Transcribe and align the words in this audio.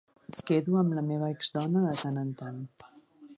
Quedo 0.47 0.77
amb 0.79 0.95
la 0.99 1.03
meva 1.09 1.29
exdona 1.35 1.85
de 1.89 1.93
tant 2.01 2.19
en 2.23 2.33
tant. 2.43 2.59